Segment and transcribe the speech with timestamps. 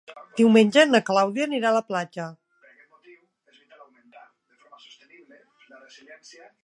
[0.37, 2.25] Diumenge na Clàudia anirà a la platja.